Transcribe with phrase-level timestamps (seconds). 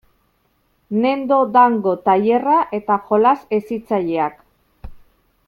[1.03, 4.43] Nendo Dango tailerra eta jolas hezitzaileak.